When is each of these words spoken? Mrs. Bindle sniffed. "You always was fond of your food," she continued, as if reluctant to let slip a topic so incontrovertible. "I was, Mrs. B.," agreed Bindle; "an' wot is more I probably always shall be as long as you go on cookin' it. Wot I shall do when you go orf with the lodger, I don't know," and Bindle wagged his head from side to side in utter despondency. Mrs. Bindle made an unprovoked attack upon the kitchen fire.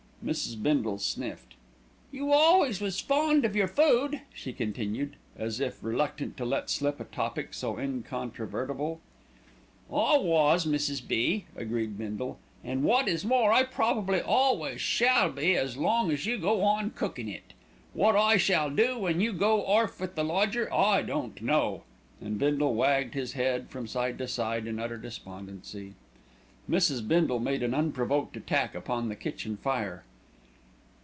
Mrs. 0.23 0.61
Bindle 0.61 0.99
sniffed. 0.99 1.55
"You 2.11 2.31
always 2.31 2.79
was 2.79 2.99
fond 2.99 3.43
of 3.43 3.55
your 3.55 3.67
food," 3.67 4.21
she 4.31 4.53
continued, 4.53 5.15
as 5.35 5.59
if 5.59 5.83
reluctant 5.83 6.37
to 6.37 6.45
let 6.45 6.69
slip 6.69 6.99
a 6.99 7.05
topic 7.05 7.55
so 7.55 7.79
incontrovertible. 7.79 8.99
"I 9.91 10.19
was, 10.19 10.67
Mrs. 10.67 11.07
B.," 11.07 11.45
agreed 11.55 11.97
Bindle; 11.97 12.37
"an' 12.63 12.83
wot 12.83 13.07
is 13.07 13.25
more 13.25 13.51
I 13.51 13.63
probably 13.63 14.21
always 14.21 14.79
shall 14.79 15.31
be 15.31 15.55
as 15.57 15.75
long 15.75 16.11
as 16.11 16.27
you 16.27 16.37
go 16.37 16.61
on 16.61 16.91
cookin' 16.91 17.27
it. 17.27 17.53
Wot 17.95 18.15
I 18.15 18.37
shall 18.37 18.69
do 18.69 18.99
when 18.99 19.21
you 19.21 19.33
go 19.33 19.61
orf 19.61 19.99
with 19.99 20.13
the 20.13 20.23
lodger, 20.23 20.71
I 20.71 21.01
don't 21.01 21.41
know," 21.41 21.81
and 22.23 22.37
Bindle 22.37 22.75
wagged 22.75 23.15
his 23.15 23.33
head 23.33 23.71
from 23.71 23.87
side 23.87 24.19
to 24.19 24.27
side 24.27 24.67
in 24.67 24.79
utter 24.79 24.99
despondency. 24.99 25.95
Mrs. 26.69 27.07
Bindle 27.07 27.39
made 27.39 27.63
an 27.63 27.73
unprovoked 27.73 28.37
attack 28.37 28.75
upon 28.75 29.09
the 29.09 29.15
kitchen 29.15 29.57
fire. 29.57 30.03